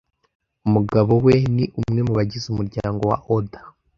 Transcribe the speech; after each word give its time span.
Umugabo 0.67 1.11
we 1.25 1.35
ni 1.55 1.65
umwe 1.79 1.99
mu 2.07 2.13
bagize 2.17 2.45
umuryango 2.49 3.01
wa 3.11 3.17
Oda. 3.35 3.59